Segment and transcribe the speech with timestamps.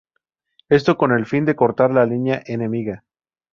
[0.69, 3.03] Esto con el fin de cortar la línea enemiga.